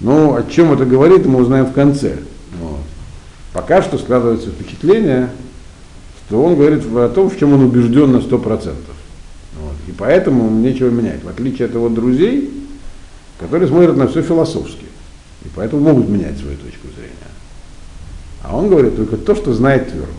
[0.00, 2.18] Ну, о чем это говорит, мы узнаем в конце.
[2.60, 2.78] Вот.
[3.52, 5.30] Пока что складывается впечатление,
[6.26, 8.74] что он говорит о том, в чем он убежден на 100%.
[9.88, 11.24] И поэтому нечего менять.
[11.24, 12.52] В отличие от его друзей,
[13.40, 14.84] которые смотрят на все философски.
[15.44, 17.14] И поэтому могут менять свою точку зрения.
[18.42, 20.12] А он говорит только то, что знает твердо.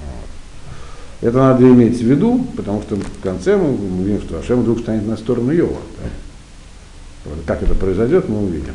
[0.00, 1.28] Вот.
[1.28, 5.04] Это надо иметь в виду, потому что в конце мы увидим, что Ашем вдруг станет
[5.04, 5.80] на сторону Йова.
[5.98, 7.30] Да?
[7.46, 8.74] Как это произойдет, мы увидим.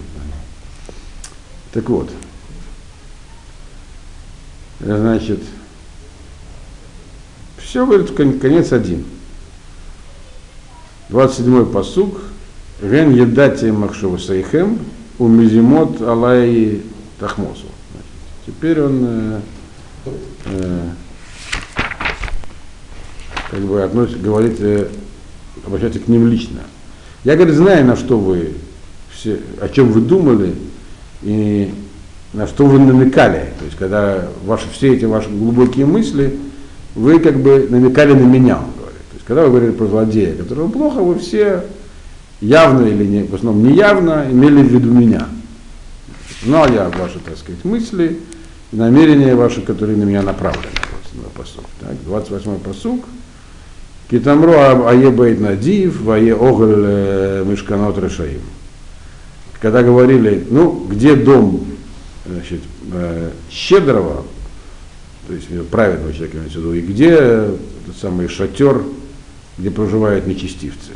[1.71, 2.09] Так вот,
[4.79, 5.39] значит,
[7.57, 9.05] все, говорит, конец один.
[11.09, 12.19] 27-й посуг.
[12.81, 14.79] Ген едати махшова сайхем,
[15.17, 16.81] у мизимот алай
[17.19, 17.67] тахмосу.
[18.45, 19.39] Теперь он э,
[20.45, 20.81] э,
[23.49, 24.87] как бы относит, говорит, э,
[25.65, 26.59] обращается к ним лично.
[27.23, 28.53] Я, говорит, знаю, на что вы
[29.09, 30.53] все, о чем вы думали
[31.23, 31.73] и
[32.33, 33.53] на что вы намекали.
[33.57, 36.37] То есть, когда ваши, все эти ваши глубокие мысли,
[36.93, 38.59] вы как бы намекали на меня,
[39.25, 41.63] когда вы говорили про злодея, которого плохо, вы все
[42.41, 45.27] явно или не, в основном неявно имели в виду меня.
[46.43, 48.19] Знал я ваши, так сказать, мысли
[48.71, 50.67] намерения ваши, которые на меня направлены.
[51.33, 51.65] Посук.
[51.79, 53.05] Так, 28-й посук.
[54.09, 58.41] Китамру Аебейт Надив, Вае Оголь э, Мышканот Решаим.
[59.59, 61.65] Когда говорили, ну, где дом
[62.25, 62.61] значит,
[62.93, 64.25] э, щедрого,
[65.27, 66.37] то есть праведного человека,
[66.75, 67.17] и где
[67.85, 68.83] тот самый шатер,
[69.57, 70.91] где проживают нечестивцы.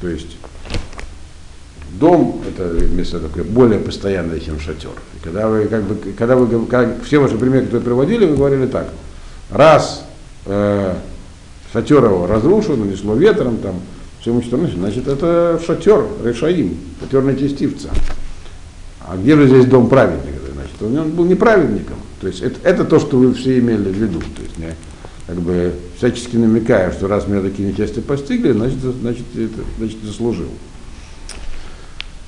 [0.00, 0.36] То есть
[1.98, 4.90] дом это место такое более постоянное, чем шатер.
[5.16, 8.66] И когда вы, как бы, когда вы, как, все ваши примеры, которые приводили, вы говорили
[8.66, 8.88] так,
[9.50, 10.04] раз
[10.46, 10.94] э,
[11.72, 13.80] шатер его разрушен, нанесло ветром, там,
[14.20, 17.88] все уничтожено, значит, это шатер, решаим, шатер нечестивца.
[19.00, 20.38] А где же здесь дом праведника?
[20.52, 21.96] Значит, он был неправедником.
[22.20, 24.20] То есть это, это то, что вы все имели в виду.
[24.20, 24.74] То есть, не,
[25.30, 30.48] как бы всячески намекая, что раз меня такие нечасти постигли, значит, значит, это, значит заслужил.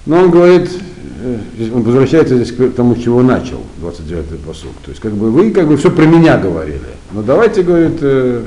[0.07, 0.71] Но он говорит,
[1.21, 1.39] э,
[1.75, 4.71] он возвращается здесь к тому, чего начал, 29-й посуд.
[4.85, 6.79] То есть, как бы вы как бы все про меня говорили.
[7.11, 8.45] Но давайте, говорит, э,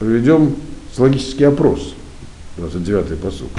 [0.00, 0.56] проведем
[0.98, 1.94] логический опрос.
[2.58, 3.50] 29-й посуд.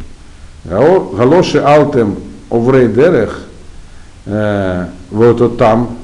[0.65, 2.17] Галоши алтем
[2.49, 3.39] оврей дерех
[4.25, 5.97] э, вот там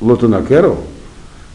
[0.00, 0.78] лотунакеру,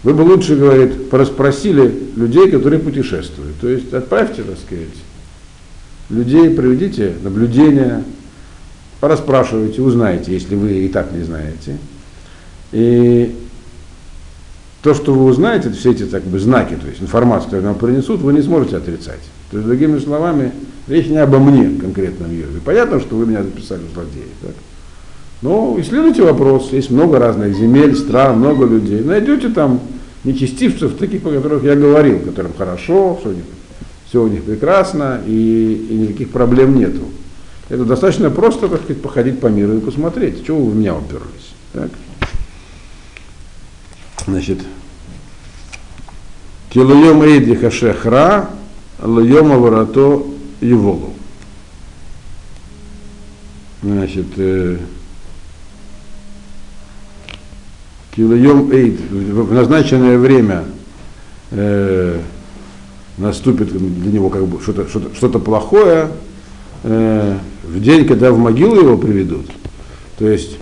[0.05, 3.59] вы бы лучше, говорит, пораспросили людей, которые путешествуют.
[3.59, 4.93] То есть отправьте, так сказать,
[6.11, 8.03] людей, проведите наблюдения,
[8.99, 11.77] пораспрашивайте, узнайте, если вы и так не знаете.
[12.71, 13.35] И
[14.83, 18.21] то, что вы узнаете, все эти так бы, знаки, то есть информацию, которую нам принесут,
[18.21, 19.21] вы не сможете отрицать.
[19.49, 20.51] То есть, другими словами,
[20.87, 22.59] речь не обо мне конкретном Йове.
[22.63, 24.27] Понятно, что вы меня записали в злодеи.
[24.43, 24.53] Так?
[25.41, 26.71] Но исследуйте вопрос.
[26.73, 29.01] Есть много разных земель, стран, много людей.
[29.01, 29.79] Найдете там
[30.25, 33.43] нечестивцев, таких, о которых я говорил, которым хорошо, все у них,
[34.07, 37.03] все у них прекрасно и, и никаких проблем нету.
[37.69, 41.53] Это достаточно просто, так сказать, походить по миру и посмотреть, чего вы в меня уперлись.
[41.73, 41.89] Так?
[44.27, 44.59] Значит,
[46.69, 48.49] Килуем Эйди Хашехра,
[49.01, 50.23] Луем Аварато
[50.61, 51.13] Еволу.
[53.81, 54.77] Значит, э,
[58.15, 60.63] Килуем Эйд, в назначенное время
[61.51, 62.17] э,
[63.17, 66.07] наступит для него как бы что-то что что плохое,
[66.83, 69.47] э, в день, когда в могилу его приведут.
[70.17, 70.57] То есть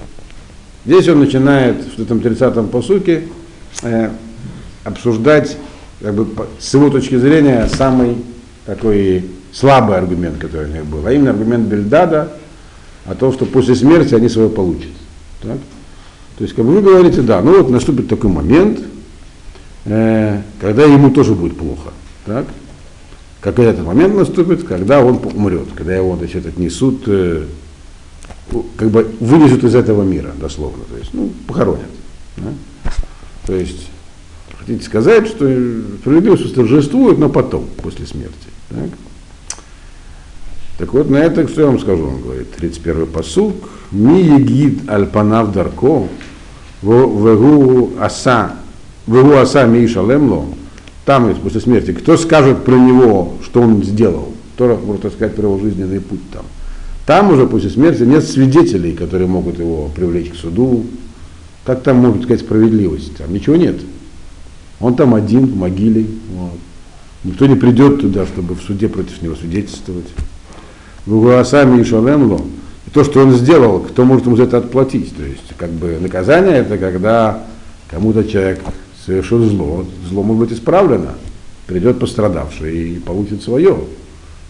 [0.85, 3.27] здесь он начинает в этом 30-м посуке
[3.83, 4.09] э,
[4.83, 5.57] обсуждать
[6.01, 6.27] как бы,
[6.59, 8.17] с его точки зрения самый
[8.65, 12.33] такой слабый аргумент, который у них был, а именно аргумент Бельдада
[13.05, 14.89] о том, что после смерти они свое получат.
[15.41, 15.57] Так?
[16.37, 18.79] То есть, как бы вы говорите, да, ну вот наступит такой момент,
[19.85, 21.91] э, когда ему тоже будет плохо.
[22.25, 22.47] Так?
[23.39, 27.45] Как этот момент наступит, когда он умрет, когда его значит, отнесут, э,
[28.77, 31.89] как бы вынесут из этого мира, дословно, то есть, ну, похоронят.
[32.37, 32.53] Да?
[33.45, 33.89] То есть,
[34.57, 35.45] хотите сказать, что
[35.99, 38.47] справедливость торжествует, но потом, после смерти.
[38.69, 38.89] Так?
[40.83, 43.55] Так вот, на это что я вам скажу, он говорит, 31-й посук,
[43.93, 46.09] ми егид альпанав дарко,
[46.81, 48.55] вегу аса,
[49.07, 50.43] вегу аса ми шалемло,
[51.05, 55.57] там, после смерти, кто скажет про него, что он сделал, кто может сказать про его
[55.57, 56.43] жизненный путь там.
[57.05, 60.83] Там уже после смерти нет свидетелей, которые могут его привлечь к суду.
[61.63, 63.15] Как там может сказать справедливость?
[63.15, 63.77] Там ничего нет.
[64.81, 66.07] Он там один в могиле.
[66.35, 66.59] Вот.
[67.23, 70.07] Никто не придет туда, чтобы в суде против него свидетельствовать.
[71.05, 72.41] В сами и Шалемло.
[72.87, 75.15] И то, что он сделал, кто может ему за это отплатить?
[75.15, 77.43] То есть, как бы наказание это когда
[77.89, 78.61] кому-то человек
[79.05, 79.85] совершил зло.
[80.09, 81.15] Зло может быть исправлено.
[81.67, 83.77] Придет пострадавший и получит свое.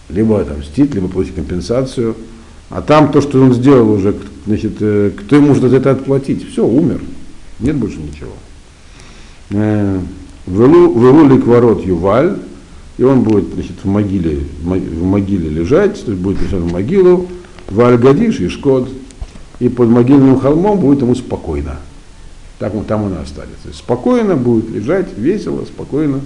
[0.09, 2.15] Либо отомстить, либо получить компенсацию.
[2.69, 6.49] А там то, что он сделал уже, значит, э, кто ему может за это отплатить?
[6.49, 7.01] Все, умер.
[7.59, 8.31] Нет больше ничего.
[9.51, 9.99] Э,
[10.45, 10.91] Вылу
[11.45, 12.37] ворот Юваль,
[12.97, 17.27] и он будет значит, в, могиле, в могиле лежать, то есть будет лежать в могилу,
[17.69, 18.89] в Альгадиш и Шкод,
[19.59, 21.77] и под могильным холмом будет ему спокойно.
[22.59, 23.63] Так он там он и останется.
[23.63, 26.21] То есть спокойно будет лежать, весело, спокойно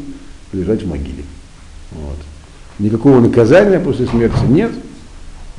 [0.53, 1.23] лежать в могиле.
[1.91, 2.17] Вот.
[2.79, 4.71] Никакого наказания после смерти нет.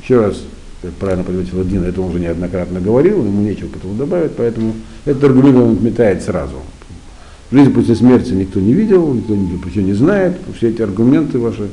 [0.01, 0.41] Еще раз,
[0.81, 4.73] как правильно подметил Владимир, это он уже неоднократно говорил, ему нечего к этому добавить, поэтому
[5.05, 6.55] этот аргумент он отметает сразу.
[7.51, 10.37] Жизнь после смерти никто не видел, никто ничего не знает.
[10.55, 11.69] Все эти аргументы ваши,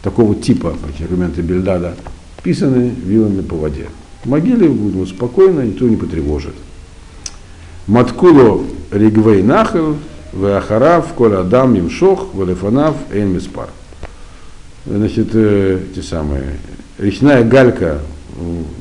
[0.00, 1.96] такого типа, эти аргументы Бельдада,
[2.44, 3.86] писаны вилами по воде.
[4.22, 6.54] В могиле будет спокойно, никто не потревожит.
[7.88, 9.96] Маткуло ригвей нахал,
[10.32, 13.70] веахарав, коля адам имшох, велефанав, эйн миспар.
[14.86, 16.44] Значит, э, те самые,
[16.98, 17.98] речная галька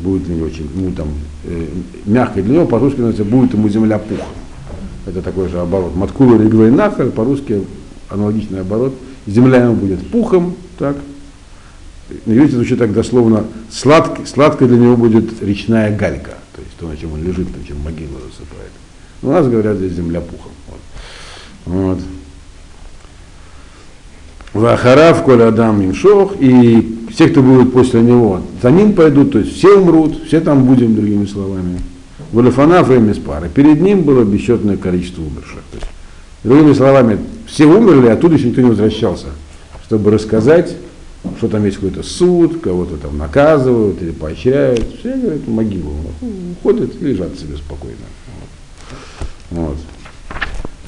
[0.03, 1.07] будет не очень, ну там,
[1.45, 1.65] э,
[2.05, 4.27] мягкой для него, по-русски называется, будет ему земля пухом
[5.05, 5.95] это такой же оборот.
[5.95, 7.63] Маткула ригвей нахаль, по-русски
[8.09, 8.93] аналогичный оборот.
[9.27, 10.95] Земля ему будет пухом, так.
[12.25, 16.87] На иврите звучит так дословно, сладкой, сладкой для него будет речная галька, то есть то,
[16.87, 18.71] на чем он лежит, на чем могилу засыпает.
[19.21, 20.51] Но у нас говорят здесь земля пухом.
[21.65, 21.99] Вот.
[24.53, 29.55] Вахарав, Коля Адам Имшох, и все, кто будут после него, за ним пойдут, то есть
[29.55, 31.79] все умрут, все там будем, другими словами.
[32.31, 33.49] Валифана время пары.
[33.49, 35.61] Перед ним было бесчетное количество умерших.
[35.71, 35.87] То есть,
[36.43, 39.27] другими словами, все умерли, а оттуда еще никто не возвращался,
[39.85, 40.75] чтобы рассказать,
[41.37, 44.85] что там есть какой-то суд, кого-то там наказывают или поощряют.
[44.99, 45.93] Все говорят, могилу
[46.53, 47.97] уходят и лежат себе спокойно.
[49.49, 49.77] Вот.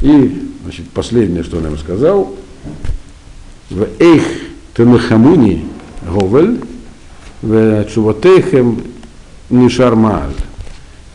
[0.01, 2.33] И, значит, последнее, что он им сказал,
[3.69, 4.23] в эйх
[4.73, 5.65] тенахамуни
[6.07, 6.61] говель,
[7.41, 8.81] в чуватейхем
[9.49, 10.33] нишармааль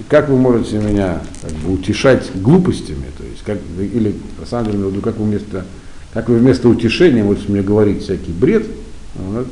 [0.08, 4.78] как вы можете меня как бы, утешать глупостями, то есть, как, или на самом деле,
[4.78, 5.64] ну, как вы вместо,
[6.12, 8.66] как вы вместо утешения можете мне говорить всякий бред,
[9.14, 9.48] вот,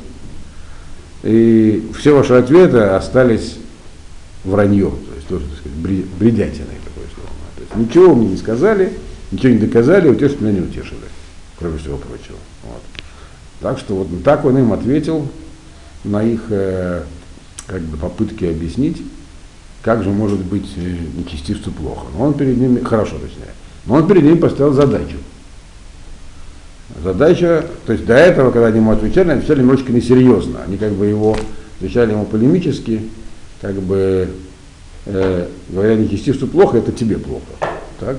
[1.23, 3.57] и все ваши ответы остались
[4.45, 7.29] враньем, то есть тоже, так сказать, бредятиной такое слово.
[7.55, 8.93] То есть ничего мне не сказали,
[9.31, 11.01] ничего не доказали, утешить меня не утешили,
[11.59, 12.37] кроме всего прочего.
[12.63, 12.81] Вот.
[13.59, 15.27] Так что вот так он им ответил
[16.03, 17.03] на их э,
[17.65, 19.01] как бы попытки объяснить,
[19.87, 22.07] как же может быть э, нечестивцу плохо?
[22.13, 23.53] Но он перед ними, хорошо точнее,
[23.85, 25.15] но он перед ними поставил задачу.
[27.01, 30.59] Задача, то есть до этого, когда они ему отвечали, они отвечали немножечко несерьезно.
[30.67, 31.37] Они как бы его,
[31.77, 33.01] отвечали ему полемически,
[33.61, 34.27] как бы
[35.05, 37.45] э, говоря, нечестивцу плохо, это тебе плохо.
[38.01, 38.17] Так?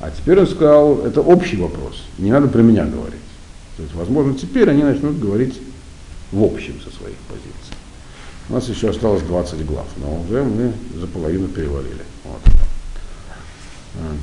[0.00, 3.20] А теперь он сказал, это общий вопрос, не надо про меня говорить.
[3.76, 5.60] То есть, возможно, теперь они начнут говорить
[6.32, 7.67] в общем со своих позиций.
[8.48, 12.02] У нас еще осталось 20 глав, но уже мы за половину перевалили.
[12.24, 12.40] Вот.
[13.94, 14.18] Вот.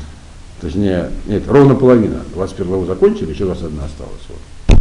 [0.61, 2.21] Точнее, нет, ровно половина.
[2.33, 4.21] 21 главу закончили, еще у вас одна осталась.
[4.29, 4.79] Вот.